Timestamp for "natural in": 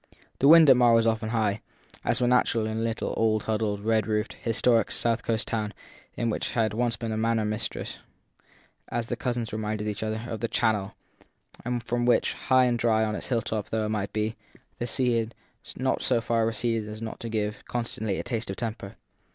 2.27-2.79